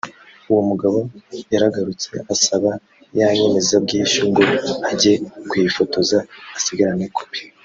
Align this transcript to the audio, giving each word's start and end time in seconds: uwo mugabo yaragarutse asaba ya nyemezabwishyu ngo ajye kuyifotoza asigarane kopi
uwo 0.49 0.61
mugabo 0.69 0.99
yaragarutse 1.51 2.09
asaba 2.33 2.71
ya 3.17 3.27
nyemezabwishyu 3.37 4.23
ngo 4.29 4.43
ajye 4.91 5.13
kuyifotoza 5.49 6.17
asigarane 6.57 7.07
kopi 7.17 7.41